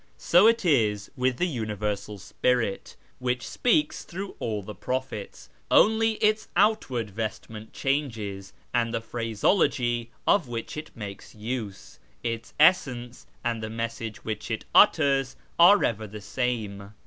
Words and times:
So 0.17 0.47
it 0.47 0.65
is 0.65 1.11
with 1.15 1.37
the 1.37 1.45
Universal 1.45 2.17
Spirit, 2.17 2.95
which 3.19 3.47
speaks 3.47 4.03
through 4.03 4.35
all 4.39 4.63
the 4.63 4.73
prophets: 4.73 5.47
only 5.69 6.13
its 6.13 6.47
outward 6.55 7.11
vestment 7.11 7.71
changes, 7.71 8.51
and 8.73 8.95
the 8.95 8.99
phraseology 9.01 10.09
of 10.25 10.47
which 10.47 10.75
it 10.75 10.89
makes 10.97 11.35
use; 11.35 11.99
its 12.23 12.55
essence 12.59 13.27
and 13.43 13.61
the 13.61 13.69
message 13.69 14.25
which 14.25 14.49
it 14.49 14.65
utters 14.73 15.35
are 15.59 15.83
ever 15.83 16.07
the 16.07 16.19
same. 16.19 16.93